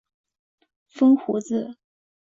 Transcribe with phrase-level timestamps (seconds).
[0.89, 1.77] 风胡子。